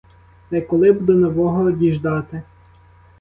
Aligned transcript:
Та 0.49 0.57
й 0.57 0.61
коли 0.61 0.91
б 0.91 1.01
до 1.05 1.13
нового 1.13 1.71
діждати. 1.71 2.43